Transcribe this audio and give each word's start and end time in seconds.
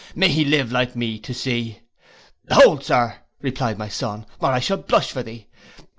May 0.15 0.29
he 0.29 0.43
live, 0.43 0.71
like 0.71 0.95
me, 0.95 1.19
to 1.19 1.31
see—' 1.31 1.77
'Hold, 2.49 2.83
Sir,' 2.83 3.17
replied 3.39 3.77
my 3.77 3.87
son, 3.87 4.25
'or 4.39 4.49
I 4.51 4.59
shall 4.59 4.77
blush 4.77 5.11
for 5.11 5.21
thee. 5.21 5.45